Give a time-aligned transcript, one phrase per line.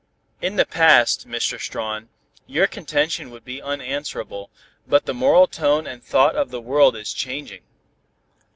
[0.41, 1.59] "In the past, Mr.
[1.61, 2.09] Strawn,
[2.47, 4.49] your contention would be unanswerable,
[4.87, 7.61] but the moral tone and thought of the world is changing.